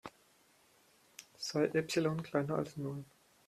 [1.37, 3.05] Sei Epsilon kleiner als Null.